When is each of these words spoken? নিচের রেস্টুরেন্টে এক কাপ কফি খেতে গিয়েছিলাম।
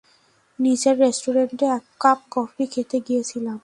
নিচের 0.59 0.95
রেস্টুরেন্টে 0.99 1.65
এক 1.67 1.83
কাপ 1.99 2.19
কফি 2.31 2.63
খেতে 2.65 2.97
গিয়েছিলাম। 3.07 3.57